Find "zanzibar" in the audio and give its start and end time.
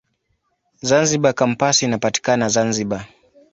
0.87-1.33, 2.55-3.03